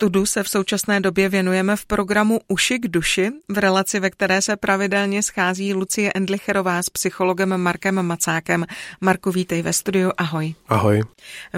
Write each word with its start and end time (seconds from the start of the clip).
Studu 0.00 0.26
se 0.26 0.42
v 0.42 0.48
současné 0.48 1.00
době 1.00 1.28
věnujeme 1.28 1.76
v 1.76 1.86
programu 1.86 2.40
Uši 2.48 2.78
k 2.78 2.88
duši, 2.88 3.30
v 3.48 3.58
relaci, 3.58 4.00
ve 4.00 4.10
které 4.10 4.42
se 4.42 4.56
pravidelně 4.56 5.22
schází 5.22 5.74
Lucie 5.74 6.12
Endlicherová 6.14 6.82
s 6.82 6.90
psychologem 6.90 7.56
Markem 7.56 8.02
Macákem. 8.02 8.66
Marku, 9.00 9.30
vítej 9.30 9.62
ve 9.62 9.72
studiu, 9.72 10.10
ahoj. 10.16 10.54
Ahoj. 10.68 11.02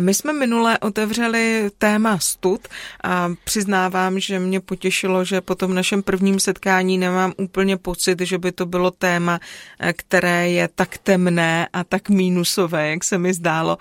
My 0.00 0.14
jsme 0.14 0.32
minule 0.32 0.78
otevřeli 0.78 1.70
téma 1.78 2.18
stud 2.18 2.68
a 3.04 3.30
přiznávám, 3.44 4.20
že 4.20 4.38
mě 4.38 4.60
potěšilo, 4.60 5.24
že 5.24 5.40
po 5.40 5.54
tom 5.54 5.74
našem 5.74 6.02
prvním 6.02 6.40
setkání 6.40 6.98
nemám 6.98 7.32
úplně 7.36 7.76
pocit, 7.76 8.20
že 8.20 8.38
by 8.38 8.52
to 8.52 8.66
bylo 8.66 8.90
téma, 8.90 9.40
které 9.92 10.50
je 10.50 10.68
tak 10.74 10.98
temné 10.98 11.68
a 11.72 11.84
tak 11.84 12.08
mínusové, 12.08 12.90
jak 12.90 13.04
se 13.04 13.18
mi 13.18 13.34
zdálo, 13.34 13.78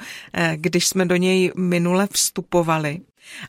když 0.56 0.88
jsme 0.88 1.06
do 1.06 1.16
něj 1.16 1.52
minule 1.56 2.08
vstupovali. 2.12 3.00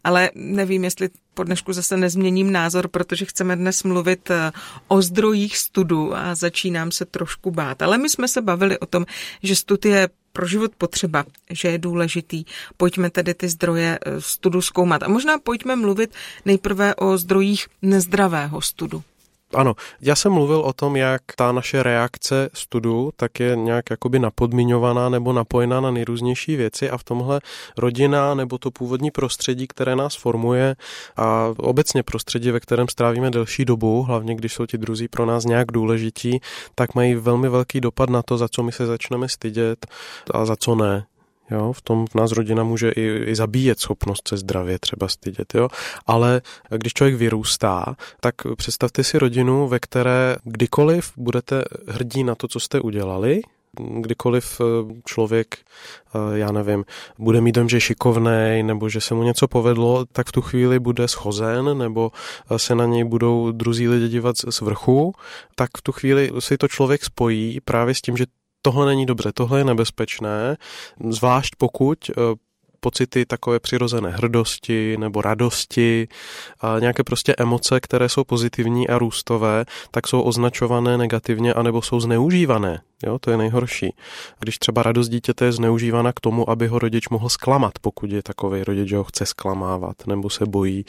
Ale 0.05 0.31
nevím, 0.35 0.85
jestli 0.85 1.11
po 1.35 1.45
dnešku 1.45 1.73
zase 1.73 1.97
nezměním 1.97 2.53
názor, 2.53 2.89
protože 2.89 3.25
chceme 3.25 3.57
dnes 3.57 3.83
mluvit 3.83 4.31
eh, 4.31 4.53
o 4.89 5.03
zdrojích 5.03 5.57
studu 5.57 6.17
a 6.17 6.35
začínám 6.35 6.91
se 6.91 7.05
trošku 7.05 7.51
bát. 7.51 7.83
Ale 7.83 7.99
my 7.99 8.11
jsme 8.11 8.29
se 8.29 8.43
bavili 8.43 8.79
o 8.79 8.87
tom, 8.87 9.07
že 9.43 9.57
stud 9.57 9.85
je 9.85 10.09
pro 10.33 10.47
život 10.47 10.73
potřeba, 10.79 11.25
že 11.51 11.69
je 11.69 11.79
důležitý. 11.79 12.45
Pojďme 12.77 13.11
tedy 13.11 13.35
ty 13.35 13.49
zdroje 13.49 13.99
eh, 14.03 14.21
studu 14.21 14.63
zkoumat. 14.63 15.03
A 15.03 15.09
možná 15.09 15.39
pojďme 15.39 15.77
mluvit 15.77 16.15
nejprve 16.45 16.95
o 16.95 17.19
zdrojích 17.19 17.67
nezdravého 17.83 18.61
studu. 18.61 19.03
Ano, 19.55 19.75
já 20.01 20.17
jsem 20.17 20.33
mluvil 20.33 20.61
o 20.61 20.73
tom, 20.73 20.97
jak 20.97 21.23
ta 21.37 21.53
naše 21.53 21.83
reakce 21.83 22.51
studu 22.53 23.11
tak 23.17 23.41
je 23.41 23.57
nějak 23.57 23.91
jakoby 23.91 24.19
napodmiňovaná 24.19 25.09
nebo 25.09 25.33
napojená 25.33 25.81
na 25.81 25.91
nejrůznější 25.91 26.57
věci 26.57 26.91
a 26.91 26.99
v 26.99 27.05
tomhle 27.05 27.41
rodina 27.77 28.35
nebo 28.35 28.59
to 28.59 28.71
původní 28.71 29.11
prostředí, 29.11 29.67
které 29.67 29.97
nás 29.97 30.17
formuje 30.17 30.77
a 31.17 31.55
obecně 31.57 32.03
prostředí, 32.03 32.51
ve 32.51 32.61
kterém 32.61 32.89
strávíme 32.89 33.31
delší 33.31 33.65
dobu, 33.65 34.03
hlavně 34.03 34.35
když 34.35 34.53
jsou 34.53 34.67
ti 34.67 34.79
druzí 34.79 35.09
pro 35.09 35.27
nás 35.27 35.45
nějak 35.45 35.73
důležití, 35.73 36.41
tak 36.75 36.95
mají 36.95 37.15
velmi 37.15 37.49
velký 37.49 37.81
dopad 37.81 38.11
na 38.11 38.23
to, 38.23 38.39
za 38.39 38.49
co 38.49 38.63
my 38.63 38.73
se 38.73 38.87
začneme 38.87 39.29
stydět 39.29 39.87
a 40.31 40.45
za 40.45 40.57
co 40.57 40.75
ne. 40.75 41.07
Jo, 41.53 41.73
v 41.73 41.83
tom 41.83 42.07
v 42.07 42.15
nás 42.15 42.33
rodina 42.33 42.65
může 42.65 42.91
i, 42.91 43.25
i 43.25 43.35
zabíjet 43.35 43.81
schopnost 43.81 44.29
se 44.29 44.37
zdravě 44.37 44.79
třeba 44.79 45.09
stydět. 45.09 45.55
Jo? 45.55 45.69
Ale 46.07 46.43
když 46.77 46.93
člověk 46.93 47.17
vyrůstá, 47.17 47.97
tak 48.21 48.35
představte 48.57 49.05
si 49.05 49.19
rodinu, 49.19 49.69
ve 49.69 49.79
které 49.79 50.37
kdykoliv 50.45 51.13
budete 51.17 51.65
hrdí 51.89 52.25
na 52.25 52.35
to, 52.35 52.49
co 52.49 52.61
jste 52.61 52.81
udělali, 52.81 53.43
kdykoliv 54.01 54.61
eh, 54.61 54.65
člověk, 55.05 55.59
eh, 56.15 56.39
já 56.39 56.53
nevím, 56.53 56.85
bude 57.19 57.41
mít 57.41 57.53
dojem, 57.53 57.69
že 57.69 57.77
je 57.77 57.81
šikovnej, 57.81 58.63
nebo 58.63 58.89
že 58.89 59.01
se 59.01 59.15
mu 59.15 59.23
něco 59.23 59.49
povedlo, 59.49 60.05
tak 60.13 60.29
v 60.29 60.33
tu 60.33 60.41
chvíli 60.41 60.79
bude 60.79 61.09
schozen, 61.09 61.79
nebo 61.79 62.13
eh, 62.51 62.59
se 62.59 62.75
na 62.75 62.87
něj 62.87 63.05
budou 63.05 63.53
druzí 63.53 63.89
lidi 63.89 64.09
dívat 64.09 64.37
z 64.37 64.61
vrchu, 64.61 65.15
tak 65.55 65.71
v 65.79 65.83
tu 65.83 65.93
chvíli 65.93 66.31
si 66.39 66.59
to 66.59 66.69
člověk 66.69 67.05
spojí 67.05 67.61
právě 67.65 67.95
s 67.95 68.01
tím, 68.01 68.17
že 68.17 68.27
tohle 68.63 68.87
není 68.87 69.07
dobře, 69.07 69.33
tohle 69.33 69.61
je 69.61 69.65
nebezpečné, 69.65 70.57
zvlášť 71.11 71.55
pokud 71.59 72.11
eh, 72.11 72.15
pocity 72.83 73.27
takové 73.27 73.61
přirozené 73.61 74.11
hrdosti 74.11 74.97
nebo 74.97 75.23
radosti, 75.23 76.09
a 76.61 76.79
nějaké 76.79 77.05
prostě 77.05 77.35
emoce, 77.39 77.81
které 77.81 78.09
jsou 78.09 78.25
pozitivní 78.25 78.89
a 78.89 78.99
růstové, 78.99 79.65
tak 79.91 80.09
jsou 80.09 80.23
označované 80.23 80.99
negativně 80.99 81.55
anebo 81.55 81.83
jsou 81.83 82.01
zneužívané 82.01 82.81
Jo, 83.07 83.19
to 83.19 83.31
je 83.31 83.37
nejhorší. 83.37 83.95
Když 84.41 84.59
třeba 84.59 84.83
radost 84.83 85.09
dítěte 85.09 85.45
je 85.45 85.53
zneužívána 85.53 86.13
k 86.13 86.21
tomu, 86.21 86.51
aby 86.51 86.67
ho 86.67 86.79
rodič 86.79 87.09
mohl 87.09 87.29
zklamat, 87.29 87.73
pokud 87.81 88.11
je 88.11 88.23
takový 88.23 88.65
rodič, 88.65 88.89
že 88.89 88.97
ho 88.97 89.05
chce 89.05 89.27
zklamávat, 89.27 90.07
nebo 90.07 90.31
se 90.31 90.47
bojí 90.47 90.85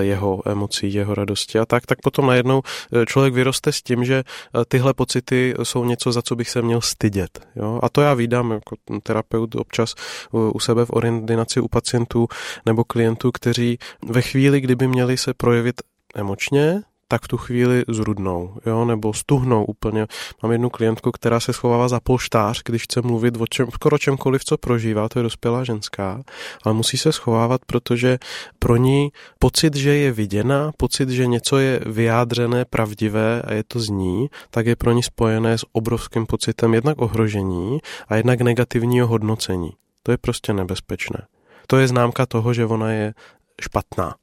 jeho 0.00 0.42
emocí, 0.46 0.94
jeho 0.94 1.14
radosti 1.14 1.58
a 1.58 1.66
tak, 1.66 1.86
tak 1.86 1.98
potom 2.02 2.26
najednou 2.26 2.62
e, 2.92 3.06
člověk 3.06 3.34
vyroste 3.34 3.72
s 3.72 3.82
tím, 3.82 4.04
že 4.04 4.14
e, 4.14 4.24
tyhle 4.68 4.94
pocity 4.94 5.54
jsou 5.62 5.84
něco, 5.84 6.12
za 6.12 6.22
co 6.22 6.36
bych 6.36 6.50
se 6.50 6.62
měl 6.62 6.80
stydět. 6.80 7.46
Jo? 7.56 7.80
A 7.82 7.88
to 7.88 8.00
já 8.00 8.14
vídám 8.14 8.50
jako 8.50 8.76
terapeut 9.02 9.54
občas 9.54 9.94
u 10.32 10.60
sebe 10.60 10.84
v 10.84 10.90
ordinaci 11.20 11.60
u 11.60 11.68
pacientů 11.68 12.28
nebo 12.66 12.84
klientů, 12.84 13.32
kteří 13.32 13.78
ve 14.04 14.22
chvíli, 14.22 14.60
kdyby 14.60 14.88
měli 14.88 15.16
se 15.16 15.34
projevit 15.34 15.80
emočně, 16.14 16.82
tak 17.10 17.24
v 17.24 17.28
tu 17.28 17.36
chvíli 17.36 17.84
zrudnou, 17.88 18.56
jo, 18.66 18.84
nebo 18.84 19.12
stuhnou 19.12 19.64
úplně. 19.64 20.06
Mám 20.42 20.52
jednu 20.52 20.70
klientku, 20.70 21.10
která 21.10 21.40
se 21.40 21.52
schovává 21.52 21.88
za 21.88 22.00
polštář, 22.00 22.62
když 22.64 22.82
chce 22.82 23.02
mluvit 23.02 23.36
o 23.40 23.46
čem, 23.46 23.66
skoro 23.74 23.98
čemkoliv, 23.98 24.44
co 24.44 24.58
prožívá, 24.58 25.08
to 25.08 25.18
je 25.18 25.22
dospělá 25.22 25.64
ženská, 25.64 26.22
ale 26.64 26.74
musí 26.74 26.98
se 26.98 27.12
schovávat, 27.12 27.60
protože 27.66 28.18
pro 28.58 28.76
ní 28.76 29.12
pocit, 29.38 29.76
že 29.76 29.94
je 29.96 30.12
viděna, 30.12 30.72
pocit, 30.76 31.08
že 31.08 31.26
něco 31.26 31.58
je 31.58 31.80
vyjádřené, 31.86 32.64
pravdivé 32.64 33.42
a 33.42 33.52
je 33.52 33.64
to 33.64 33.80
z 33.80 33.88
ní, 33.88 34.30
tak 34.50 34.66
je 34.66 34.76
pro 34.76 34.92
ní 34.92 35.02
spojené 35.02 35.58
s 35.58 35.66
obrovským 35.72 36.26
pocitem 36.26 36.74
jednak 36.74 37.02
ohrožení 37.02 37.78
a 38.08 38.16
jednak 38.16 38.40
negativního 38.40 39.06
hodnocení. 39.06 39.70
To 40.02 40.10
je 40.10 40.18
prostě 40.18 40.52
nebezpečné. 40.52 41.26
To 41.66 41.76
je 41.76 41.88
známka 41.88 42.26
toho, 42.26 42.54
že 42.54 42.66
ona 42.66 42.92
je 42.92 43.14
špatná. 43.60 44.14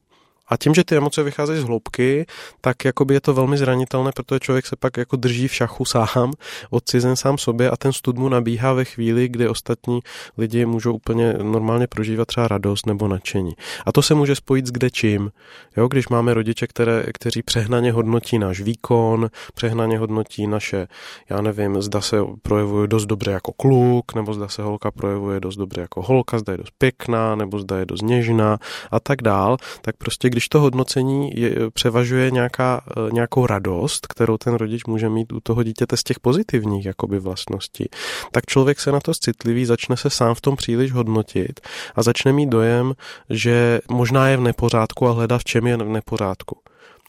A 0.48 0.58
tím, 0.58 0.74
že 0.74 0.84
ty 0.84 0.98
emoce 0.98 1.24
vycházejí 1.24 1.62
z 1.62 1.64
hloubky, 1.64 2.26
tak 2.62 2.86
jakoby 2.86 3.14
je 3.14 3.22
to 3.22 3.34
velmi 3.34 3.58
zranitelné, 3.58 4.12
protože 4.16 4.40
člověk 4.40 4.66
se 4.66 4.76
pak 4.76 4.98
jako 4.98 5.16
drží 5.16 5.48
v 5.48 5.54
šachu 5.54 5.86
sám, 5.86 6.34
odcizen 6.70 7.16
sám 7.16 7.38
sobě 7.38 7.70
a 7.70 7.78
ten 7.78 7.94
stud 7.94 8.18
mu 8.18 8.30
nabíhá 8.30 8.74
ve 8.74 8.86
chvíli, 8.86 9.28
kdy 9.28 9.48
ostatní 9.48 10.00
lidi 10.38 10.66
můžou 10.66 10.94
úplně 10.94 11.34
normálně 11.34 11.88
prožívat 11.88 12.26
třeba 12.26 12.48
radost 12.48 12.86
nebo 12.86 13.08
nadšení. 13.08 13.52
A 13.86 13.92
to 13.92 14.02
se 14.02 14.16
může 14.16 14.36
spojit 14.36 14.68
s 14.68 14.72
kde 14.72 14.90
čím. 14.90 15.32
Jo, 15.78 15.88
když 15.88 16.08
máme 16.08 16.34
rodiče, 16.34 16.68
které, 16.68 17.04
kteří 17.14 17.44
přehnaně 17.44 17.92
hodnotí 17.92 18.40
náš 18.40 18.62
výkon, 18.62 19.30
přehnaně 19.54 19.98
hodnotí 19.98 20.48
naše, 20.48 20.88
já 21.30 21.42
nevím, 21.42 21.82
zda 21.82 22.02
se 22.02 22.18
projevuje 22.42 22.88
dost 22.88 23.06
dobře 23.06 23.32
jako 23.32 23.52
kluk, 23.54 24.16
nebo 24.16 24.34
zda 24.34 24.48
se 24.48 24.62
holka 24.62 24.92
projevuje 24.92 25.40
dost 25.40 25.56
dobře 25.56 25.82
jako 25.82 26.02
holka, 26.02 26.40
zda 26.40 26.54
je 26.54 26.58
dost 26.58 26.74
pěkná, 26.78 27.36
nebo 27.36 27.60
zda 27.60 27.78
je 27.78 27.86
dost 27.86 28.02
něžná 28.02 28.58
a 28.92 29.00
tak 29.00 29.22
dál, 29.22 29.58
tak 29.82 29.98
prostě 29.98 30.30
když 30.38 30.50
to 30.50 30.60
hodnocení 30.60 31.32
je, 31.36 31.56
převažuje 31.74 32.32
nějaká, 32.32 32.82
e, 33.08 33.12
nějakou 33.12 33.46
radost, 33.46 34.08
kterou 34.08 34.38
ten 34.38 34.54
rodič 34.54 34.86
může 34.86 35.10
mít 35.10 35.34
u 35.34 35.40
toho 35.40 35.64
dítěte 35.64 35.98
z 35.98 36.04
těch 36.04 36.20
pozitivních 36.20 36.86
jakoby 36.86 37.20
vlastností, 37.20 37.90
tak 38.32 38.46
člověk 38.46 38.80
se 38.80 38.92
na 38.92 39.00
to 39.00 39.14
citlivý, 39.14 39.66
začne 39.66 39.98
se 39.98 40.10
sám 40.10 40.36
v 40.36 40.42
tom 40.42 40.56
příliš 40.56 40.92
hodnotit 40.92 41.60
a 41.96 42.04
začne 42.04 42.34
mít 42.34 42.50
dojem, 42.50 42.94
že 43.30 43.80
možná 43.90 44.30
je 44.30 44.38
v 44.38 44.42
nepořádku 44.42 45.08
a 45.08 45.12
hledá 45.12 45.38
v 45.38 45.44
čem 45.44 45.68
je 45.68 45.78
v 45.78 45.90
nepořádku. 45.90 46.58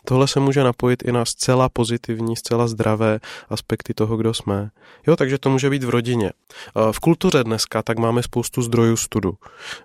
Tohle 0.08 0.28
se 0.28 0.40
může 0.40 0.64
napojit 0.64 1.02
i 1.02 1.12
na 1.12 1.24
zcela 1.24 1.68
pozitivní, 1.68 2.36
zcela 2.36 2.68
zdravé 2.68 3.20
aspekty 3.48 3.94
toho, 3.94 4.16
kdo 4.16 4.34
jsme. 4.34 4.70
Jo, 5.06 5.16
takže 5.16 5.38
to 5.38 5.50
může 5.50 5.70
být 5.70 5.84
v 5.84 5.90
rodině. 5.90 6.30
V 6.92 7.00
kultuře 7.00 7.44
dneska 7.44 7.82
tak 7.82 7.98
máme 7.98 8.22
spoustu 8.22 8.62
zdrojů 8.62 8.96
studu. 8.96 9.34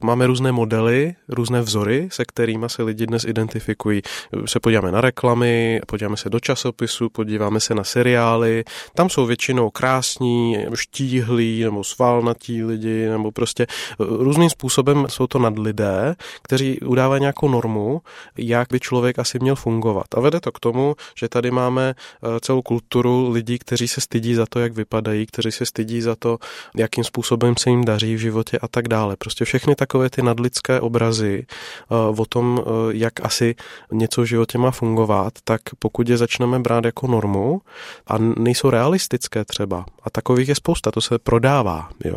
Máme 0.03 0.28
různé 0.28 0.51
modely, 0.51 1.15
různé 1.30 1.62
vzory, 1.62 2.09
se 2.12 2.25
kterými 2.25 2.65
se 2.68 2.83
lidi 2.83 3.06
dnes 3.06 3.24
identifikují. 3.24 4.01
Se 4.45 4.59
podíváme 4.59 4.92
na 4.92 5.01
reklamy, 5.01 5.81
podíváme 5.88 6.18
se 6.18 6.30
do 6.30 6.39
časopisu, 6.39 7.09
podíváme 7.09 7.59
se 7.59 7.75
na 7.75 7.83
seriály. 7.83 8.63
Tam 8.95 9.09
jsou 9.09 9.25
většinou 9.25 9.69
krásní, 9.69 10.57
štíhlí 10.74 11.63
nebo 11.63 11.83
svalnatí 11.83 12.63
lidi, 12.63 13.09
nebo 13.09 13.31
prostě 13.31 13.68
různým 14.00 14.50
způsobem 14.50 15.06
jsou 15.09 15.27
to 15.27 15.39
nadlidé, 15.39 16.15
kteří 16.42 16.80
udávají 16.80 17.21
nějakou 17.21 17.50
normu, 17.50 18.01
jak 18.38 18.68
by 18.71 18.80
člověk 18.80 19.19
asi 19.19 19.39
měl 19.39 19.56
fungovat. 19.56 20.06
A 20.13 20.19
vede 20.19 20.39
to 20.39 20.51
k 20.51 20.60
tomu, 20.60 20.95
že 21.18 21.30
tady 21.30 21.51
máme 21.51 21.95
eh, 21.95 22.39
celou 22.39 22.62
kulturu 22.62 23.30
lidí, 23.30 23.60
kteří 23.60 23.88
se 23.88 24.01
stydí 24.01 24.36
za 24.36 24.45
to, 24.45 24.60
jak 24.60 24.74
vypadají, 24.74 25.25
kteří 25.25 25.51
se 25.51 25.65
stydí 25.65 26.01
za 26.01 26.15
to, 26.15 26.38
jakým 26.75 27.04
způsobem 27.04 27.54
se 27.57 27.69
jim 27.69 27.86
daří 27.86 28.15
v 28.15 28.19
životě 28.19 28.60
a 28.60 28.68
tak 28.68 28.88
dále. 28.88 29.15
Prostě 29.15 29.45
všechny 29.45 29.75
takové 29.75 30.10
ty 30.10 30.21
nadlidské 30.21 30.80
obrazy 30.80 31.45
eh, 31.45 31.95
o 32.19 32.25
tom, 32.25 32.62
eh, 32.62 32.69
jak 32.89 33.25
asi 33.25 33.56
něco 33.92 34.21
v 34.21 34.25
životě 34.25 34.57
má 34.57 34.71
fungovat, 34.71 35.33
tak 35.44 35.62
pokud 35.80 36.10
je 36.10 36.18
začneme 36.18 36.60
brát 36.60 36.86
jako 36.86 37.07
normu 37.07 37.62
a 38.07 38.18
nejsou 38.18 38.69
realistické 38.69 39.45
třeba, 39.45 39.86
a 40.04 40.10
takových 40.10 40.48
je 40.48 40.56
spousta, 40.56 40.92
to 40.92 41.01
se 41.01 41.19
prodává, 41.19 41.89
jo? 42.06 42.15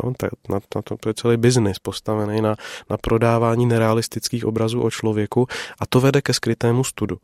Na, 0.49 0.59
na 0.75 0.81
to, 0.83 0.97
to 0.97 1.09
je 1.09 1.13
celý 1.13 1.37
biznis 1.37 1.79
postavený 1.79 2.41
na, 2.41 2.55
na 2.89 2.97
prodávání 2.97 3.65
nerealistických 3.65 4.45
obrazů 4.45 4.81
o 4.81 4.91
člověku 4.91 5.47
a 5.79 5.85
to 5.85 6.01
vede 6.01 6.21
ke 6.21 6.33
skrytému 6.33 6.83
studu. 6.83 7.17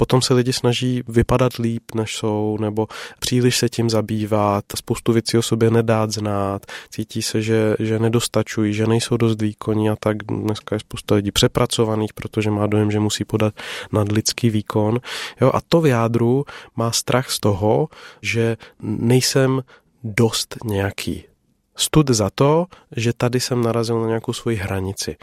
Potom 0.00 0.22
se 0.22 0.34
lidi 0.34 0.52
snaží 0.52 1.02
vypadat 1.08 1.52
líp, 1.56 1.82
než 1.94 2.16
jsou, 2.16 2.56
nebo 2.60 2.86
příliš 3.18 3.56
se 3.56 3.68
tím 3.68 3.90
zabývat, 3.90 4.64
spoustu 4.76 5.12
věcí 5.12 5.38
o 5.38 5.42
sobě 5.42 5.70
nedát 5.70 6.10
znát, 6.10 6.66
cítí 6.90 7.22
se, 7.22 7.42
že, 7.42 7.76
že 7.78 7.98
nedostačují, 7.98 8.74
že 8.74 8.86
nejsou 8.86 9.16
dost 9.16 9.42
výkonní 9.42 9.90
a 9.90 9.96
tak. 9.96 10.16
Dneska 10.16 10.76
je 10.76 10.80
spousta 10.80 11.14
lidí 11.14 11.30
přepracovaných, 11.30 12.12
protože 12.12 12.50
má 12.50 12.66
dojem, 12.66 12.90
že 12.90 13.00
musí 13.00 13.24
podat 13.24 13.54
nadlidský 13.92 14.50
výkon. 14.50 15.00
Jo, 15.40 15.50
a 15.54 15.60
to 15.68 15.80
v 15.80 15.86
jádru 15.86 16.44
má 16.76 16.92
strach 16.92 17.30
z 17.30 17.40
toho, 17.40 17.88
že 18.22 18.56
nejsem 18.82 19.62
dost 20.04 20.56
nějaký. 20.64 21.24
Stud 21.76 22.10
za 22.10 22.30
to, 22.34 22.66
že 22.96 23.12
tady 23.12 23.40
jsem 23.40 23.62
narazil 23.62 24.00
na 24.00 24.06
nějakou 24.06 24.32
svoji 24.32 24.56
hranici. 24.56 25.16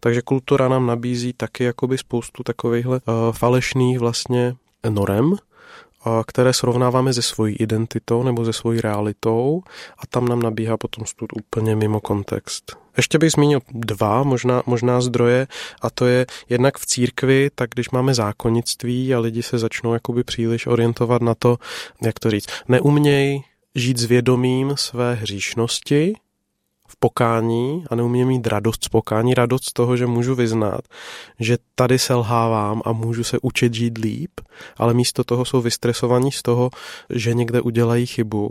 Takže 0.00 0.22
kultura 0.22 0.68
nám 0.68 0.86
nabízí 0.86 1.32
taky 1.32 1.64
jakoby 1.64 1.98
spoustu 1.98 2.42
takovýchhle 2.42 3.00
uh, 3.06 3.32
falešných 3.32 3.98
vlastně 3.98 4.54
norem, 4.88 5.32
uh, 5.32 5.38
které 6.26 6.52
srovnáváme 6.52 7.14
se 7.14 7.22
svojí 7.22 7.56
identitou 7.56 8.22
nebo 8.22 8.44
se 8.44 8.52
svojí 8.52 8.80
realitou 8.80 9.62
a 9.98 10.06
tam 10.06 10.28
nám 10.28 10.42
nabíhá 10.42 10.76
potom 10.76 11.06
stud 11.06 11.30
úplně 11.32 11.76
mimo 11.76 12.00
kontext. 12.00 12.76
Ještě 12.96 13.18
bych 13.18 13.30
zmínil 13.32 13.60
dva 13.70 14.22
možná, 14.22 14.62
možná 14.66 15.00
zdroje 15.00 15.46
a 15.82 15.90
to 15.90 16.06
je 16.06 16.26
jednak 16.48 16.78
v 16.78 16.86
církvi, 16.86 17.50
tak 17.54 17.70
když 17.70 17.90
máme 17.90 18.14
zákonnictví 18.14 19.14
a 19.14 19.18
lidi 19.18 19.42
se 19.42 19.58
začnou 19.58 19.92
jakoby 19.92 20.24
příliš 20.24 20.66
orientovat 20.66 21.22
na 21.22 21.34
to, 21.34 21.58
jak 22.02 22.18
to 22.18 22.30
říct, 22.30 22.46
neuměj 22.68 23.42
žít 23.74 23.98
s 23.98 24.04
vědomím 24.04 24.72
své 24.76 25.14
hříšnosti, 25.14 26.14
v 26.88 26.96
pokání 26.96 27.84
a 27.90 27.94
neumím 27.94 28.28
mít 28.28 28.46
radost 28.46 28.84
z 28.84 28.88
pokání, 28.88 29.34
radost 29.34 29.64
z 29.64 29.72
toho, 29.72 29.96
že 29.96 30.06
můžu 30.06 30.34
vyznat, 30.34 30.80
že 31.40 31.58
tady 31.74 31.98
selhávám 31.98 32.82
a 32.84 32.92
můžu 32.92 33.24
se 33.24 33.38
učit 33.42 33.74
žít 33.74 33.98
líp, 33.98 34.30
ale 34.76 34.94
místo 34.94 35.24
toho 35.24 35.44
jsou 35.44 35.60
vystresovaní 35.60 36.32
z 36.32 36.42
toho, 36.42 36.70
že 37.10 37.34
někde 37.34 37.60
udělají 37.60 38.06
chybu 38.06 38.50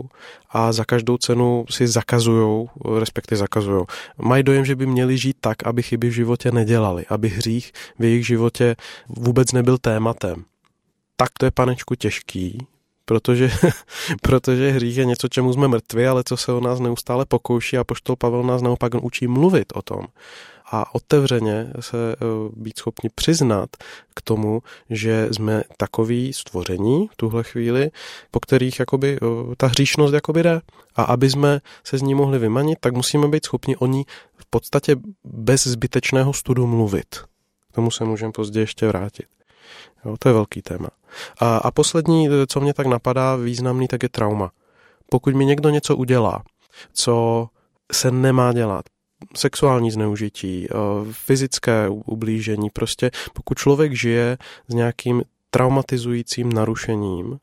a 0.50 0.72
za 0.72 0.84
každou 0.84 1.16
cenu 1.16 1.64
si 1.70 1.86
zakazujou, 1.86 2.68
respektive 2.98 3.38
zakazujou. 3.38 3.86
Mají 4.18 4.42
dojem, 4.42 4.64
že 4.64 4.76
by 4.76 4.86
měli 4.86 5.18
žít 5.18 5.36
tak, 5.40 5.66
aby 5.66 5.82
chyby 5.82 6.08
v 6.08 6.12
životě 6.12 6.52
nedělali, 6.52 7.06
aby 7.08 7.28
hřích 7.28 7.72
v 7.98 8.04
jejich 8.04 8.26
životě 8.26 8.76
vůbec 9.08 9.52
nebyl 9.52 9.78
tématem. 9.78 10.44
Tak 11.16 11.28
to 11.38 11.44
je 11.46 11.50
panečku 11.50 11.94
těžký, 11.94 12.66
protože, 13.06 13.50
protože 14.22 14.70
hřích 14.70 14.96
je 14.96 15.04
něco, 15.04 15.28
čemu 15.28 15.52
jsme 15.52 15.68
mrtvi, 15.68 16.06
ale 16.06 16.22
co 16.26 16.36
se 16.36 16.52
o 16.52 16.60
nás 16.60 16.80
neustále 16.80 17.24
pokouší 17.24 17.78
a 17.78 17.84
poštol 17.84 18.16
Pavel 18.16 18.42
nás 18.42 18.62
naopak 18.62 18.94
učí 18.94 19.26
mluvit 19.26 19.72
o 19.74 19.82
tom 19.82 20.06
a 20.70 20.94
otevřeně 20.94 21.72
se 21.80 21.96
eh, 22.12 22.16
být 22.56 22.78
schopni 22.78 23.10
přiznat 23.14 23.70
k 24.14 24.20
tomu, 24.22 24.62
že 24.90 25.28
jsme 25.32 25.62
takový 25.76 26.32
stvoření 26.32 27.08
v 27.12 27.16
tuhle 27.16 27.42
chvíli, 27.42 27.90
po 28.30 28.40
kterých 28.40 28.80
jakoby 28.80 29.18
eh, 29.22 29.54
ta 29.56 29.66
hříšnost 29.66 30.14
jakoby 30.14 30.42
jde. 30.42 30.60
A 30.96 31.02
aby 31.02 31.30
jsme 31.30 31.60
se 31.84 31.98
z 31.98 32.02
ní 32.02 32.14
mohli 32.14 32.38
vymanit, 32.38 32.78
tak 32.80 32.94
musíme 32.94 33.28
být 33.28 33.44
schopni 33.44 33.76
o 33.76 33.86
ní 33.86 34.04
v 34.36 34.46
podstatě 34.50 34.96
bez 35.24 35.66
zbytečného 35.66 36.32
studu 36.32 36.66
mluvit. 36.66 37.16
K 37.72 37.74
tomu 37.74 37.90
se 37.90 38.04
můžeme 38.04 38.32
později 38.32 38.62
ještě 38.62 38.86
vrátit. 38.86 39.35
Jo, 40.04 40.16
to 40.18 40.28
je 40.28 40.32
velký 40.32 40.62
téma. 40.62 40.88
A, 41.40 41.56
a 41.56 41.70
poslední, 41.70 42.28
co 42.48 42.60
mě 42.60 42.74
tak 42.74 42.86
napadá, 42.86 43.36
významný, 43.36 43.88
tak 43.88 44.02
je 44.02 44.08
trauma. 44.08 44.50
Pokud 45.10 45.34
mi 45.34 45.44
někdo 45.46 45.70
něco 45.70 45.96
udělá, 45.96 46.42
co 46.92 47.46
se 47.92 48.10
nemá 48.10 48.52
dělat, 48.52 48.84
sexuální 49.36 49.90
zneužití, 49.90 50.66
eh, 50.70 50.74
fyzické 51.10 51.88
ublížení, 51.88 52.70
prostě 52.70 53.10
pokud 53.32 53.58
člověk 53.58 53.92
žije 53.92 54.38
s 54.68 54.74
nějakým 54.74 55.22
traumatizujícím 55.50 56.52
narušením, 56.52 57.38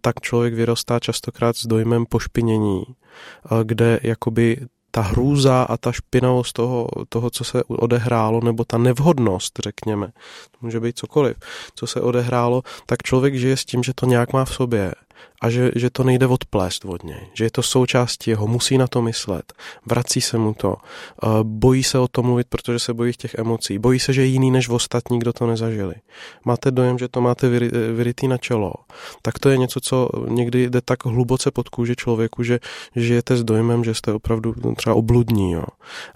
tak 0.00 0.20
člověk 0.20 0.54
vyrostá 0.54 1.00
častokrát 1.00 1.56
s 1.56 1.66
dojmem 1.66 2.06
pošpinění, 2.06 2.84
eh, 2.86 3.48
kde 3.64 4.00
jakoby 4.02 4.66
ta 4.90 5.00
hrůza 5.00 5.62
a 5.62 5.76
ta 5.76 5.92
špinavost 5.92 6.52
toho, 6.52 6.88
toho, 7.08 7.30
co 7.30 7.44
se 7.44 7.64
odehrálo, 7.64 8.40
nebo 8.40 8.64
ta 8.64 8.78
nevhodnost, 8.78 9.58
řekněme, 9.62 10.06
to 10.50 10.58
může 10.60 10.80
být 10.80 10.98
cokoliv, 10.98 11.36
co 11.74 11.86
se 11.86 12.00
odehrálo, 12.00 12.62
tak 12.86 13.02
člověk 13.02 13.34
žije 13.34 13.56
s 13.56 13.64
tím, 13.64 13.82
že 13.82 13.92
to 13.94 14.06
nějak 14.06 14.32
má 14.32 14.44
v 14.44 14.54
sobě 14.54 14.92
a 15.40 15.50
že, 15.50 15.70
že 15.74 15.90
to 15.90 16.04
nejde 16.04 16.26
odplést 16.26 16.84
od 16.84 17.04
něj, 17.04 17.20
že 17.34 17.44
je 17.44 17.50
to 17.50 17.62
součástí 17.62 18.30
jeho, 18.30 18.46
musí 18.46 18.78
na 18.78 18.86
to 18.86 19.02
myslet, 19.02 19.52
vrací 19.86 20.20
se 20.20 20.38
mu 20.38 20.54
to, 20.54 20.76
eh, 20.76 21.26
bojí 21.42 21.84
se 21.84 21.98
o 21.98 22.08
tom 22.08 22.26
mluvit, 22.26 22.46
protože 22.48 22.78
se 22.78 22.94
bojí 22.94 23.12
těch 23.12 23.34
emocí, 23.34 23.78
bojí 23.78 23.98
se, 23.98 24.12
že 24.12 24.22
je 24.22 24.26
jiný 24.26 24.50
než 24.50 24.68
v 24.68 24.72
ostatní, 24.72 25.18
kdo 25.18 25.32
to 25.32 25.46
nezažili. 25.46 25.94
Máte 26.44 26.70
dojem, 26.70 26.98
že 26.98 27.08
to 27.08 27.20
máte 27.20 27.48
vyry, 27.48 27.68
vyrytý 27.94 28.28
na 28.28 28.38
čelo, 28.38 28.74
tak 29.22 29.38
to 29.38 29.48
je 29.48 29.58
něco, 29.58 29.80
co 29.80 30.08
někdy 30.28 30.70
jde 30.70 30.80
tak 30.80 31.04
hluboce 31.04 31.50
pod 31.50 31.68
kůži 31.68 31.96
člověku, 31.96 32.42
že 32.42 32.58
žijete 32.96 33.36
s 33.36 33.44
dojmem, 33.44 33.84
že 33.84 33.94
jste 33.94 34.12
opravdu 34.12 34.54
třeba 34.76 34.94
obludní 34.94 35.52
jo? 35.52 35.64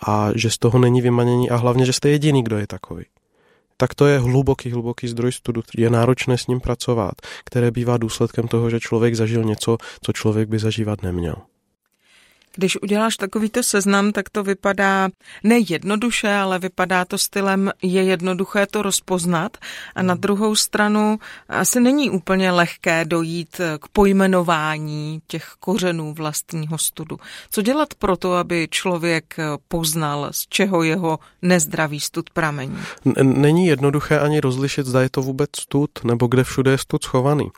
a 0.06 0.30
že 0.34 0.50
z 0.50 0.58
toho 0.58 0.78
není 0.78 1.00
vymanění 1.00 1.50
a 1.50 1.56
hlavně, 1.56 1.86
že 1.86 1.92
jste 1.92 2.08
jediný, 2.08 2.42
kdo 2.42 2.58
je 2.58 2.66
takový 2.66 3.04
tak 3.76 3.94
to 3.94 4.06
je 4.06 4.18
hluboký, 4.18 4.70
hluboký 4.70 5.08
zdroj 5.08 5.32
studu, 5.32 5.62
je 5.76 5.90
náročné 5.90 6.38
s 6.38 6.46
ním 6.46 6.60
pracovat, 6.60 7.14
které 7.44 7.70
bývá 7.70 7.96
důsledkem 7.96 8.48
toho, 8.48 8.70
že 8.70 8.80
člověk 8.80 9.14
zažil 9.14 9.44
něco, 9.44 9.78
co 10.02 10.12
člověk 10.12 10.48
by 10.48 10.58
zažívat 10.58 11.02
neměl. 11.02 11.36
Když 12.56 12.82
uděláš 12.82 13.16
takovýto 13.16 13.62
seznam, 13.62 14.12
tak 14.12 14.30
to 14.30 14.42
vypadá 14.44 15.08
nejednoduše, 15.44 16.34
ale 16.34 16.58
vypadá 16.58 17.04
to 17.04 17.18
stylem, 17.18 17.70
je 17.82 18.02
jednoduché 18.02 18.66
to 18.66 18.82
rozpoznat. 18.82 19.56
A 19.94 20.02
na 20.02 20.14
druhou 20.14 20.56
stranu 20.56 21.18
asi 21.48 21.80
není 21.80 22.10
úplně 22.10 22.50
lehké 22.50 23.04
dojít 23.04 23.60
k 23.80 23.88
pojmenování 23.88 25.22
těch 25.26 25.54
kořenů 25.60 26.14
vlastního 26.14 26.78
studu. 26.78 27.18
Co 27.50 27.62
dělat 27.62 27.94
pro 27.94 28.16
to, 28.16 28.34
aby 28.34 28.68
člověk 28.70 29.36
poznal, 29.68 30.28
z 30.30 30.46
čeho 30.48 30.82
jeho 30.82 31.18
nezdravý 31.42 32.00
stud 32.00 32.30
pramení? 32.30 32.78
Není 33.22 33.66
jednoduché 33.66 34.18
ani 34.18 34.40
rozlišit, 34.40 34.86
zda 34.86 35.02
je 35.02 35.10
to 35.10 35.22
vůbec 35.22 35.50
stud, 35.60 35.90
nebo 36.04 36.26
kde 36.26 36.44
všude 36.44 36.70
je 36.70 36.78
stud 36.78 37.04
schovaný 37.04 37.50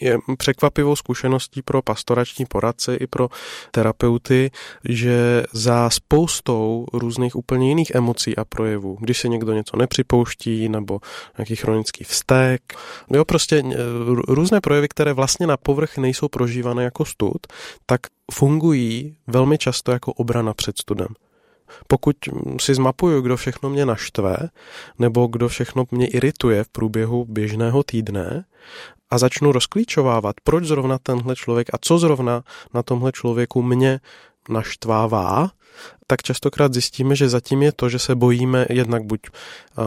je 0.00 0.18
překvapivou 0.38 0.96
zkušeností 0.96 1.62
pro 1.62 1.82
pastorační 1.82 2.46
poradce 2.46 2.96
i 2.96 3.06
pro 3.06 3.28
terapeuty, 3.70 4.50
že 4.88 5.42
za 5.52 5.90
spoustou 5.90 6.86
různých 6.92 7.36
úplně 7.36 7.68
jiných 7.68 7.94
emocí 7.94 8.36
a 8.36 8.44
projevů, 8.44 8.96
když 9.00 9.20
se 9.20 9.28
někdo 9.28 9.52
něco 9.52 9.76
nepřipouští 9.76 10.68
nebo 10.68 11.00
nějaký 11.38 11.56
chronický 11.56 12.04
vztek, 12.04 12.62
jo, 13.10 13.24
prostě 13.24 13.56
e, 13.58 13.74
různé 14.28 14.60
projevy, 14.60 14.88
které 14.88 15.12
vlastně 15.12 15.46
na 15.46 15.56
povrch 15.56 15.98
nejsou 15.98 16.28
prožívané 16.28 16.84
jako 16.84 17.04
stud, 17.04 17.46
tak 17.86 18.00
fungují 18.32 19.16
velmi 19.26 19.58
často 19.58 19.92
jako 19.92 20.12
obrana 20.12 20.54
před 20.54 20.78
studem. 20.78 21.08
Pokud 21.88 22.16
si 22.60 22.74
zmapuju, 22.74 23.20
kdo 23.20 23.36
všechno 23.36 23.70
mě 23.70 23.86
naštve, 23.86 24.36
nebo 24.98 25.26
kdo 25.26 25.48
všechno 25.48 25.84
mě 25.90 26.06
irituje 26.06 26.64
v 26.64 26.68
průběhu 26.68 27.24
běžného 27.24 27.82
týdne 27.82 28.44
a 29.14 29.18
začnu 29.18 29.52
rozklíčovávat, 29.52 30.36
proč 30.44 30.64
zrovna 30.64 30.98
tenhle 30.98 31.36
člověk 31.36 31.68
a 31.72 31.78
co 31.80 31.98
zrovna 31.98 32.42
na 32.74 32.82
tomhle 32.82 33.12
člověku 33.12 33.62
mě 33.62 34.00
naštvává, 34.48 35.50
tak 36.06 36.22
častokrát 36.22 36.72
zjistíme, 36.72 37.16
že 37.16 37.28
zatím 37.28 37.62
je 37.62 37.72
to, 37.72 37.88
že 37.88 37.98
se 37.98 38.14
bojíme, 38.14 38.66
jednak 38.70 39.04
buď 39.04 39.20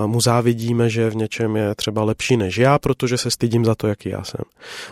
mu 0.05 0.21
závidíme, 0.21 0.89
že 0.89 1.09
v 1.09 1.15
něčem 1.15 1.55
je 1.55 1.75
třeba 1.75 2.03
lepší 2.03 2.37
než 2.37 2.57
já, 2.57 2.79
protože 2.79 3.17
se 3.17 3.31
stydím 3.31 3.65
za 3.65 3.75
to, 3.75 3.87
jaký 3.87 4.09
já 4.09 4.23
jsem. 4.23 4.41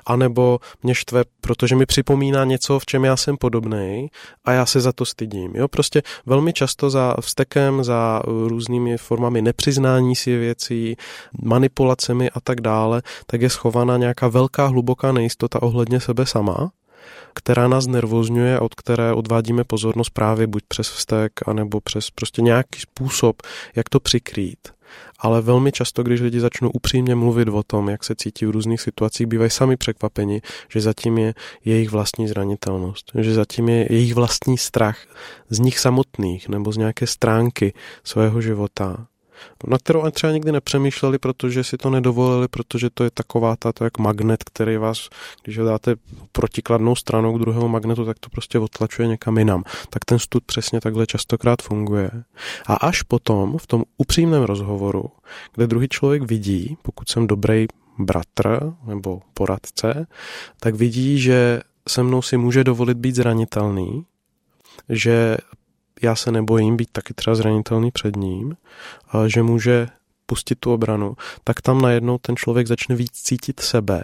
A 0.05 0.15
nebo 0.15 0.59
mě 0.83 0.95
štve, 0.95 1.23
protože 1.41 1.75
mi 1.75 1.85
připomíná 1.85 2.45
něco, 2.45 2.79
v 2.79 2.85
čem 2.85 3.05
já 3.05 3.17
jsem 3.17 3.37
podobný 3.37 4.11
a 4.45 4.51
já 4.51 4.65
se 4.65 4.81
za 4.81 4.91
to 4.91 5.05
stydím. 5.05 5.55
Jo, 5.55 5.67
prostě 5.67 6.01
velmi 6.25 6.53
často 6.53 6.89
za 6.89 7.15
vztekem, 7.21 7.83
za 7.83 8.21
různými 8.25 8.97
formami 8.97 9.41
nepřiznání 9.41 10.15
si 10.15 10.37
věcí, 10.37 10.95
manipulacemi 11.41 12.29
a 12.29 12.39
tak 12.39 12.61
dále, 12.61 13.01
tak 13.25 13.41
je 13.41 13.49
schovaná 13.49 13.97
nějaká 13.97 14.27
velká 14.27 14.65
hluboká 14.65 15.11
nejistota 15.11 15.61
ohledně 15.61 15.99
sebe 15.99 16.25
sama 16.25 16.71
která 17.33 17.67
nás 17.67 17.87
nervozňuje 17.87 18.57
a 18.57 18.61
od 18.61 18.75
které 18.75 19.13
odvádíme 19.13 19.63
pozornost 19.63 20.09
právě 20.09 20.47
buď 20.47 20.63
přes 20.67 20.89
vztek, 20.89 21.31
anebo 21.45 21.81
přes 21.81 22.11
prostě 22.11 22.41
nějaký 22.41 22.79
způsob, 22.79 23.41
jak 23.75 23.89
to 23.89 23.99
přikrýt. 23.99 24.75
Ale 25.19 25.41
velmi 25.41 25.71
často, 25.71 26.03
když 26.03 26.21
lidi 26.21 26.39
začnou 26.39 26.69
upřímně 26.69 27.15
mluvit 27.15 27.47
o 27.47 27.63
tom, 27.63 27.89
jak 27.89 28.03
se 28.03 28.15
cítí 28.15 28.45
v 28.45 28.49
různých 28.49 28.81
situacích, 28.81 29.27
bývají 29.27 29.49
sami 29.49 29.77
překvapeni, 29.77 30.41
že 30.69 30.81
zatím 30.81 31.17
je 31.17 31.33
jejich 31.65 31.89
vlastní 31.89 32.27
zranitelnost, 32.27 33.11
že 33.19 33.33
zatím 33.33 33.69
je 33.69 33.93
jejich 33.93 34.13
vlastní 34.13 34.57
strach 34.57 34.97
z 35.49 35.59
nich 35.59 35.79
samotných 35.79 36.49
nebo 36.49 36.71
z 36.71 36.77
nějaké 36.77 37.07
stránky 37.07 37.73
svého 38.03 38.41
života 38.41 39.07
na 39.67 39.77
kterou 39.77 40.01
ani 40.01 40.11
třeba 40.11 40.33
nikdy 40.33 40.51
nepřemýšleli, 40.51 41.17
protože 41.17 41.63
si 41.63 41.77
to 41.77 41.89
nedovolili, 41.89 42.47
protože 42.47 42.89
to 42.93 43.03
je 43.03 43.11
taková 43.11 43.55
ta, 43.55 43.73
to 43.73 43.83
jak 43.83 43.97
magnet, 43.97 44.43
který 44.43 44.77
vás, 44.77 45.09
když 45.43 45.57
ho 45.57 45.65
dáte 45.65 45.95
protikladnou 46.31 46.95
stranou 46.95 47.33
k 47.33 47.39
druhému 47.39 47.67
magnetu, 47.67 48.05
tak 48.05 48.19
to 48.19 48.29
prostě 48.29 48.59
odtlačuje 48.59 49.07
někam 49.07 49.37
jinam. 49.37 49.63
Tak 49.89 50.05
ten 50.05 50.19
stud 50.19 50.43
přesně 50.45 50.81
takhle 50.81 51.07
častokrát 51.07 51.61
funguje. 51.61 52.11
A 52.65 52.73
až 52.75 53.01
potom, 53.01 53.57
v 53.57 53.67
tom 53.67 53.83
upřímném 53.97 54.43
rozhovoru, 54.43 55.05
kde 55.55 55.67
druhý 55.67 55.87
člověk 55.87 56.23
vidí, 56.23 56.77
pokud 56.81 57.09
jsem 57.09 57.27
dobrý 57.27 57.65
bratr 57.99 58.73
nebo 58.85 59.21
poradce, 59.33 60.07
tak 60.59 60.75
vidí, 60.75 61.19
že 61.19 61.61
se 61.89 62.03
mnou 62.03 62.21
si 62.21 62.37
může 62.37 62.63
dovolit 62.63 62.97
být 62.97 63.15
zranitelný, 63.15 64.05
že 64.89 65.37
já 66.01 66.15
se 66.15 66.31
nebojím 66.31 66.77
být 66.77 66.89
taky 66.91 67.13
třeba 67.13 67.35
zranitelný 67.35 67.91
před 67.91 68.15
ním, 68.15 68.57
že 69.27 69.43
může 69.43 69.87
pustit 70.25 70.59
tu 70.59 70.73
obranu, 70.73 71.15
tak 71.43 71.61
tam 71.61 71.81
najednou 71.81 72.17
ten 72.17 72.35
člověk 72.35 72.67
začne 72.67 72.95
víc 72.95 73.11
cítit 73.11 73.59
sebe, 73.59 74.03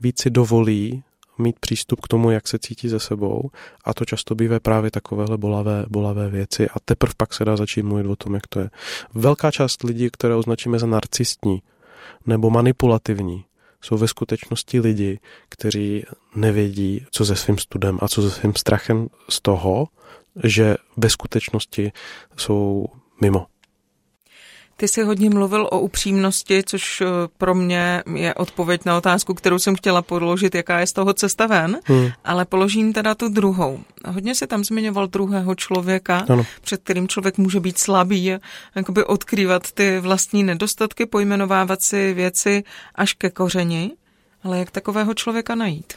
víc 0.00 0.22
si 0.22 0.30
dovolí 0.30 1.02
mít 1.38 1.58
přístup 1.60 2.00
k 2.00 2.08
tomu, 2.08 2.30
jak 2.30 2.48
se 2.48 2.58
cítí 2.58 2.88
ze 2.88 3.00
sebou 3.00 3.50
a 3.84 3.94
to 3.94 4.04
často 4.04 4.34
bývá 4.34 4.60
právě 4.60 4.90
takovéhle 4.90 5.38
bolavé, 5.38 5.84
bolavé 5.88 6.28
věci 6.30 6.68
a 6.68 6.80
teprve 6.84 7.12
pak 7.16 7.34
se 7.34 7.44
dá 7.44 7.56
začít 7.56 7.82
mluvit 7.82 8.06
o 8.06 8.16
tom, 8.16 8.34
jak 8.34 8.46
to 8.46 8.60
je. 8.60 8.70
Velká 9.14 9.50
část 9.50 9.82
lidí, 9.82 10.10
které 10.12 10.34
označíme 10.34 10.78
za 10.78 10.86
narcistní 10.86 11.62
nebo 12.26 12.50
manipulativní, 12.50 13.44
jsou 13.80 13.96
ve 13.96 14.08
skutečnosti 14.08 14.80
lidi, 14.80 15.18
kteří 15.48 16.04
nevědí, 16.34 17.06
co 17.10 17.24
se 17.24 17.36
svým 17.36 17.58
studem 17.58 17.98
a 18.02 18.08
co 18.08 18.22
se 18.22 18.30
svým 18.30 18.54
strachem 18.54 19.08
z 19.28 19.40
toho, 19.40 19.88
že 20.44 20.76
ve 20.96 21.10
skutečnosti 21.10 21.92
jsou 22.36 22.86
mimo. 23.20 23.46
Ty 24.78 24.88
jsi 24.88 25.02
hodně 25.02 25.30
mluvil 25.30 25.68
o 25.70 25.80
upřímnosti, 25.80 26.62
což 26.66 27.00
eh, 27.00 27.06
pro 27.38 27.54
mě 27.54 28.02
je 28.14 28.34
odpověď 28.34 28.84
na 28.84 28.96
otázku, 28.96 29.34
kterou 29.34 29.58
jsem 29.58 29.76
chtěla 29.76 30.02
položit, 30.02 30.54
jaká 30.54 30.80
je 30.80 30.86
z 30.86 30.92
toho 30.92 31.12
cesta 31.12 31.46
ven, 31.46 31.78
hmm. 31.84 32.10
ale 32.24 32.44
položím 32.44 32.92
teda 32.92 33.14
tu 33.14 33.28
druhou. 33.28 33.80
Hodně 34.06 34.34
se 34.34 34.46
tam 34.46 34.64
zmiňoval 34.64 35.06
druhého 35.06 35.54
člověka, 35.54 36.24
ano. 36.28 36.46
před 36.60 36.82
kterým 36.82 37.08
člověk 37.08 37.38
může 37.38 37.60
být 37.60 37.78
slabý, 37.78 38.32
jakoby 38.74 39.04
odkrývat 39.04 39.72
ty 39.72 40.00
vlastní 40.00 40.42
nedostatky, 40.42 41.06
pojmenovávat 41.06 41.82
si 41.82 42.14
věci 42.14 42.64
až 42.94 43.12
ke 43.12 43.30
kořeni, 43.30 43.92
ale 44.42 44.58
jak 44.58 44.70
takového 44.70 45.14
člověka 45.14 45.54
najít? 45.54 45.92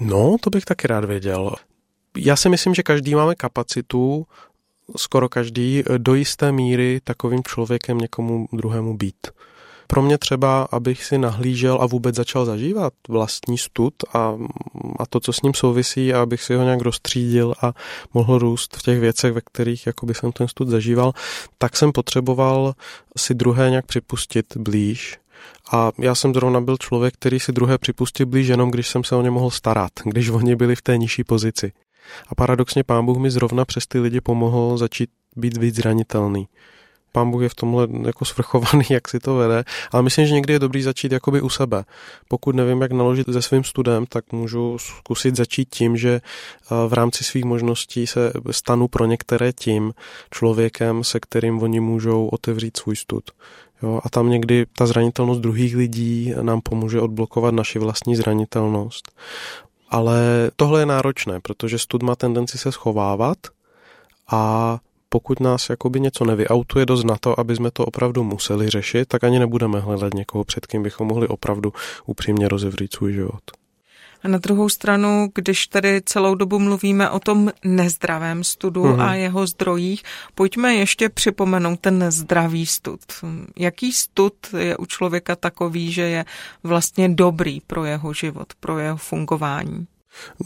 No, 0.00 0.36
to 0.40 0.50
bych 0.50 0.64
taky 0.64 0.86
rád 0.86 1.04
věděl. 1.04 1.54
Já 2.16 2.36
si 2.36 2.48
myslím, 2.48 2.74
že 2.74 2.82
každý 2.82 3.14
máme 3.14 3.34
kapacitu, 3.34 4.26
skoro 4.96 5.28
každý, 5.28 5.84
do 5.98 6.14
jisté 6.14 6.52
míry 6.52 7.00
takovým 7.04 7.42
člověkem 7.42 7.98
někomu 7.98 8.48
druhému 8.52 8.96
být. 8.96 9.26
Pro 9.86 10.02
mě 10.02 10.18
třeba, 10.18 10.68
abych 10.72 11.04
si 11.04 11.18
nahlížel 11.18 11.78
a 11.80 11.86
vůbec 11.86 12.16
začal 12.16 12.44
zažívat 12.44 12.92
vlastní 13.08 13.58
stud 13.58 13.94
a, 14.14 14.34
a 14.98 15.06
to, 15.06 15.20
co 15.20 15.32
s 15.32 15.42
ním 15.42 15.54
souvisí, 15.54 16.14
a 16.14 16.22
abych 16.22 16.42
si 16.42 16.54
ho 16.54 16.62
nějak 16.62 16.80
rozstřídil 16.80 17.54
a 17.62 17.72
mohl 18.14 18.38
růst 18.38 18.76
v 18.76 18.82
těch 18.82 19.00
věcech, 19.00 19.32
ve 19.32 19.40
kterých 19.40 19.86
jakoby 19.86 20.14
jsem 20.14 20.32
ten 20.32 20.48
stud 20.48 20.68
zažíval, 20.68 21.12
tak 21.58 21.76
jsem 21.76 21.92
potřeboval 21.92 22.74
si 23.16 23.34
druhé 23.34 23.70
nějak 23.70 23.86
připustit 23.86 24.56
blíž 24.56 25.18
a 25.72 25.92
já 25.98 26.14
jsem 26.14 26.34
zrovna 26.34 26.60
byl 26.60 26.76
člověk, 26.76 27.14
který 27.14 27.40
si 27.40 27.52
druhé 27.52 27.78
připustil 27.78 28.26
blíž 28.26 28.48
jenom, 28.48 28.70
když 28.70 28.88
jsem 28.88 29.04
se 29.04 29.16
o 29.16 29.22
ně 29.22 29.30
mohl 29.30 29.50
starat, 29.50 29.92
když 30.04 30.28
oni 30.28 30.56
byli 30.56 30.76
v 30.76 30.82
té 30.82 30.98
nižší 30.98 31.24
pozici. 31.24 31.72
A 32.28 32.34
paradoxně 32.34 32.84
pán 32.84 33.06
Bůh 33.06 33.18
mi 33.18 33.30
zrovna 33.30 33.64
přes 33.64 33.86
ty 33.86 34.00
lidi 34.00 34.20
pomohl 34.20 34.78
začít 34.78 35.10
být 35.36 35.56
víc 35.56 35.76
zranitelný. 35.76 36.48
Pán 37.12 37.30
Bůh 37.30 37.42
je 37.42 37.48
v 37.48 37.54
tomhle 37.54 37.88
jako 38.06 38.24
svrchovaný, 38.24 38.84
jak 38.90 39.08
si 39.08 39.18
to 39.18 39.34
vede, 39.34 39.64
ale 39.92 40.02
myslím, 40.02 40.26
že 40.26 40.34
někdy 40.34 40.52
je 40.52 40.58
dobrý 40.58 40.82
začít 40.82 41.12
jakoby 41.12 41.40
u 41.40 41.48
sebe. 41.48 41.84
Pokud 42.28 42.54
nevím, 42.54 42.82
jak 42.82 42.92
naložit 42.92 43.26
se 43.32 43.42
svým 43.42 43.64
studem, 43.64 44.06
tak 44.06 44.32
můžu 44.32 44.78
zkusit 44.78 45.36
začít 45.36 45.68
tím, 45.74 45.96
že 45.96 46.10
eh, 46.10 46.88
v 46.88 46.92
rámci 46.92 47.24
svých 47.24 47.44
možností 47.44 48.06
se 48.06 48.32
stanu 48.50 48.88
pro 48.88 49.06
některé 49.06 49.52
tím 49.52 49.92
člověkem, 50.30 51.04
se 51.04 51.20
kterým 51.20 51.62
oni 51.62 51.80
můžou 51.80 52.28
otevřít 52.28 52.76
svůj 52.76 52.96
stud. 52.96 53.24
Jo, 53.82 54.00
a 54.04 54.08
tam 54.08 54.30
někdy 54.30 54.66
ta 54.78 54.86
zranitelnost 54.86 55.40
druhých 55.40 55.76
lidí 55.76 56.34
nám 56.42 56.60
pomůže 56.60 57.00
odblokovat 57.00 57.54
naši 57.54 57.78
vlastní 57.78 58.16
zranitelnost. 58.16 59.12
Ale 59.90 60.50
tohle 60.56 60.80
je 60.80 60.86
náročné, 60.86 61.40
protože 61.40 61.78
stud 61.78 62.02
má 62.02 62.16
tendenci 62.16 62.58
se 62.58 62.72
schovávat 62.72 63.38
a 64.30 64.78
pokud 65.08 65.40
nás 65.40 65.70
jakoby 65.70 66.00
něco 66.00 66.24
nevyautuje 66.24 66.86
dost 66.86 67.04
na 67.04 67.16
to, 67.20 67.40
aby 67.40 67.56
jsme 67.56 67.70
to 67.70 67.84
opravdu 67.84 68.24
museli 68.24 68.70
řešit, 68.70 69.08
tak 69.08 69.24
ani 69.24 69.38
nebudeme 69.38 69.80
hledat 69.80 70.14
někoho, 70.14 70.44
před 70.44 70.66
kým 70.66 70.82
bychom 70.82 71.08
mohli 71.08 71.28
opravdu 71.28 71.72
upřímně 72.06 72.48
rozevřít 72.48 72.94
svůj 72.94 73.12
život. 73.12 73.59
A 74.22 74.28
na 74.28 74.38
druhou 74.38 74.68
stranu, 74.68 75.30
když 75.34 75.66
tady 75.66 76.02
celou 76.04 76.34
dobu 76.34 76.58
mluvíme 76.58 77.10
o 77.10 77.20
tom 77.20 77.50
nezdravém 77.64 78.44
studu 78.44 78.84
mm-hmm. 78.84 79.02
a 79.02 79.14
jeho 79.14 79.46
zdrojích, 79.46 80.02
pojďme 80.34 80.74
ještě 80.74 81.08
připomenout 81.08 81.80
ten 81.80 82.10
zdravý 82.10 82.66
stud. 82.66 83.00
Jaký 83.56 83.92
stud 83.92 84.34
je 84.58 84.76
u 84.76 84.86
člověka 84.86 85.36
takový, 85.36 85.92
že 85.92 86.02
je 86.02 86.24
vlastně 86.62 87.08
dobrý 87.08 87.60
pro 87.60 87.84
jeho 87.84 88.12
život, 88.12 88.52
pro 88.60 88.78
jeho 88.78 88.96
fungování? 88.96 89.86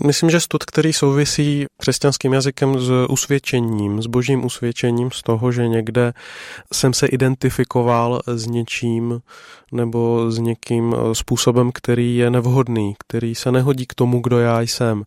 Myslím, 0.07 0.31
že 0.31 0.41
stud, 0.41 0.65
který 0.65 0.93
souvisí 0.93 1.67
křesťanským 1.81 2.33
jazykem 2.33 2.81
s 2.81 2.91
usvědčením, 3.09 4.03
s 4.03 4.07
božím 4.07 4.45
usvědčením 4.45 5.11
z 5.11 5.23
toho, 5.23 5.53
že 5.53 5.69
někde 5.69 6.13
jsem 6.73 6.95
se 6.95 7.07
identifikoval 7.07 8.21
s 8.27 8.47
něčím 8.47 9.21
nebo 9.73 10.31
s 10.31 10.39
někým 10.39 10.97
způsobem, 11.13 11.71
který 11.75 12.17
je 12.17 12.31
nevhodný, 12.31 12.95
který 12.99 13.35
se 13.35 13.53
nehodí 13.53 13.87
k 13.87 13.95
tomu, 13.95 14.21
kdo 14.21 14.39
já 14.39 14.61
jsem. 14.61 15.03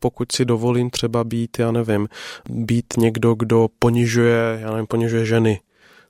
Pokud 0.00 0.32
si 0.32 0.44
dovolím 0.44 0.90
třeba 0.90 1.24
být, 1.24 1.58
já 1.58 1.72
nevím, 1.72 2.08
být 2.50 2.86
někdo, 2.96 3.34
kdo 3.34 3.68
ponižuje, 3.78 4.58
já 4.60 4.70
nevím, 4.70 4.86
ponižuje 4.86 5.26
ženy 5.26 5.60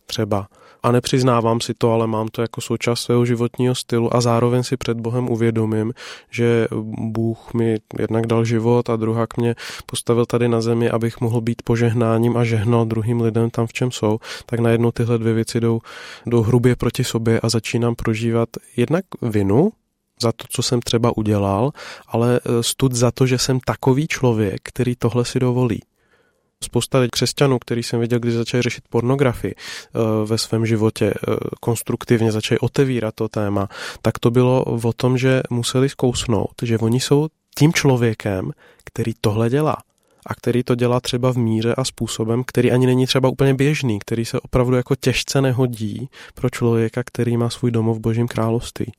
třeba, 0.06 0.48
a 0.82 0.92
nepřiznávám 0.92 1.60
si 1.60 1.74
to, 1.74 1.92
ale 1.92 2.06
mám 2.06 2.28
to 2.28 2.42
jako 2.42 2.60
součást 2.60 3.00
svého 3.00 3.26
životního 3.26 3.74
stylu 3.74 4.16
a 4.16 4.20
zároveň 4.20 4.62
si 4.62 4.76
před 4.76 5.00
Bohem 5.00 5.28
uvědomím, 5.30 5.92
že 6.30 6.68
Bůh 6.98 7.54
mi 7.54 7.78
jednak 7.98 8.26
dal 8.26 8.44
život 8.44 8.90
a 8.90 8.96
druhák 8.96 9.36
mě 9.36 9.54
postavil 9.86 10.26
tady 10.26 10.48
na 10.48 10.60
zemi, 10.60 10.90
abych 10.90 11.20
mohl 11.20 11.40
být 11.40 11.62
požehnáním 11.62 12.36
a 12.36 12.44
žehnal 12.44 12.84
druhým 12.84 13.20
lidem 13.20 13.50
tam, 13.50 13.66
v 13.66 13.72
čem 13.72 13.90
jsou, 13.90 14.18
tak 14.46 14.60
najednou 14.60 14.90
tyhle 14.90 15.18
dvě 15.18 15.32
věci 15.32 15.60
jdou, 15.60 15.80
jdou 16.26 16.42
hrubě 16.42 16.76
proti 16.76 17.04
sobě 17.04 17.40
a 17.40 17.48
začínám 17.48 17.94
prožívat 17.94 18.48
jednak 18.76 19.04
vinu, 19.22 19.70
za 20.22 20.32
to, 20.32 20.44
co 20.50 20.62
jsem 20.62 20.80
třeba 20.80 21.16
udělal, 21.16 21.70
ale 22.08 22.40
stud 22.60 22.92
za 22.92 23.10
to, 23.10 23.26
že 23.26 23.38
jsem 23.38 23.60
takový 23.60 24.08
člověk, 24.08 24.60
který 24.62 24.96
tohle 24.96 25.24
si 25.24 25.40
dovolí. 25.40 25.80
Spousta 26.64 27.08
křesťanů, 27.12 27.58
který 27.58 27.82
jsem 27.82 28.00
viděl, 28.00 28.18
když 28.18 28.34
začali 28.34 28.62
řešit 28.62 28.84
pornografii 28.88 29.54
eh, 29.54 29.98
ve 30.26 30.38
svém 30.38 30.66
životě, 30.66 31.06
eh, 31.06 31.36
konstruktivně 31.60 32.32
začali 32.32 32.58
otevírat 32.58 33.14
to 33.14 33.28
téma, 33.28 33.68
tak 34.02 34.18
to 34.18 34.30
bylo 34.30 34.64
o 34.64 34.92
tom, 34.92 35.18
že 35.18 35.42
museli 35.50 35.88
zkousnout, 35.88 36.54
že 36.62 36.78
oni 36.78 37.00
jsou 37.00 37.28
tím 37.58 37.72
člověkem, 37.72 38.52
který 38.84 39.12
tohle 39.20 39.50
dělá 39.50 39.76
a 40.26 40.34
který 40.34 40.62
to 40.62 40.74
dělá 40.74 41.00
třeba 41.00 41.32
v 41.32 41.36
míře 41.36 41.74
a 41.74 41.84
způsobem, 41.84 42.44
který 42.46 42.72
ani 42.72 42.86
není 42.86 43.06
třeba 43.06 43.28
úplně 43.28 43.54
běžný, 43.54 43.98
který 43.98 44.24
se 44.24 44.40
opravdu 44.40 44.76
jako 44.76 44.94
těžce 44.94 45.40
nehodí 45.40 46.08
pro 46.34 46.50
člověka, 46.50 47.02
který 47.04 47.36
má 47.36 47.50
svůj 47.50 47.70
domov 47.70 47.96
v 47.96 48.00
Božím 48.00 48.28
království. 48.28 48.92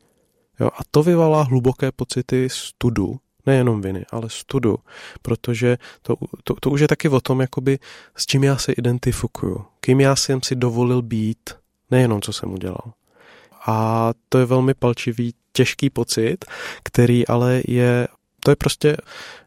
Jo, 0.59 0.67
a 0.67 0.79
to 0.91 1.03
vyvolá 1.03 1.43
hluboké 1.43 1.91
pocity 1.91 2.49
studu 2.51 3.17
nejenom 3.49 3.81
viny, 3.81 4.05
ale 4.11 4.29
studu, 4.29 4.77
protože 5.21 5.77
to, 6.01 6.15
to, 6.43 6.53
to 6.59 6.69
už 6.69 6.81
je 6.81 6.87
taky 6.87 7.09
o 7.09 7.21
tom, 7.21 7.41
jakoby, 7.41 7.79
s 8.15 8.25
čím 8.25 8.43
já 8.43 8.57
se 8.57 8.71
identifikuju, 8.71 9.65
kým 9.81 10.01
já 10.01 10.15
jsem 10.15 10.41
si 10.41 10.55
dovolil 10.55 11.01
být, 11.01 11.49
nejenom 11.91 12.21
co 12.21 12.33
jsem 12.33 12.53
udělal. 12.53 12.93
A 13.65 14.09
to 14.29 14.37
je 14.37 14.45
velmi 14.45 14.73
palčivý, 14.73 15.33
těžký 15.51 15.89
pocit, 15.89 16.45
který 16.83 17.27
ale 17.27 17.61
je, 17.67 18.07
to 18.39 18.51
je 18.51 18.55
prostě 18.55 18.97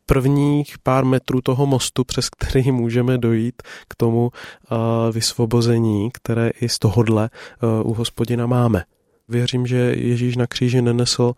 prvních 0.06 0.78
pár 0.78 1.04
metrů 1.04 1.40
toho 1.40 1.66
mostu, 1.66 2.04
přes 2.04 2.28
který 2.28 2.72
můžeme 2.82 3.18
dojít 3.18 3.62
k 3.88 3.94
tomu 3.94 4.22
uh, 4.26 4.78
vysvobození, 5.12 6.10
které 6.12 6.50
i 6.60 6.68
z 6.68 6.78
tohohle 6.78 7.30
uh, 7.62 7.90
u 7.90 7.94
hospodina 7.94 8.46
máme. 8.46 8.84
Věřím, 9.28 9.66
že 9.66 9.76
Ježíš 9.96 10.36
na 10.36 10.46
kříži 10.46 10.82
nenesl 10.82 11.32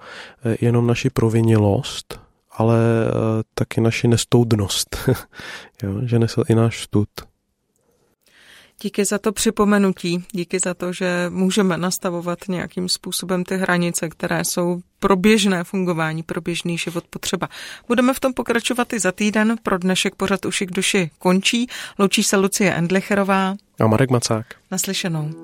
jenom 0.60 0.86
naši 0.86 1.10
provinilost, 1.10 2.23
ale 2.54 2.76
uh, 2.76 3.42
taky 3.54 3.80
naši 3.80 4.08
nestoudnost, 4.08 4.96
jo, 5.82 6.00
že 6.02 6.18
nesl 6.18 6.44
i 6.48 6.54
náš 6.54 6.82
stud. 6.82 7.08
Díky 8.82 9.04
za 9.04 9.18
to 9.18 9.32
připomenutí, 9.32 10.24
díky 10.32 10.58
za 10.58 10.74
to, 10.74 10.92
že 10.92 11.26
můžeme 11.28 11.78
nastavovat 11.78 12.38
nějakým 12.48 12.88
způsobem 12.88 13.44
ty 13.44 13.56
hranice, 13.56 14.08
které 14.08 14.44
jsou 14.44 14.80
pro 14.98 15.16
běžné 15.16 15.64
fungování, 15.64 16.22
pro 16.22 16.40
běžný 16.40 16.78
život 16.78 17.04
potřeba. 17.10 17.48
Budeme 17.88 18.14
v 18.14 18.20
tom 18.20 18.32
pokračovat 18.32 18.92
i 18.92 19.00
za 19.00 19.12
týden. 19.12 19.56
Pro 19.62 19.78
dnešek 19.78 20.14
pořad 20.14 20.44
Uši 20.44 20.66
k 20.66 20.70
duši 20.70 21.10
končí. 21.18 21.66
Loučí 21.98 22.22
se 22.22 22.36
Lucie 22.36 22.74
Endlicherová 22.74 23.54
a 23.80 23.86
Marek 23.86 24.10
Macák. 24.10 24.46
Naslyšenou. 24.70 25.43